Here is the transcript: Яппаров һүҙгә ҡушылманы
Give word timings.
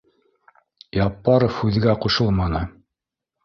Яппаров 1.05 1.59
һүҙгә 1.61 1.95
ҡушылманы 2.07 2.67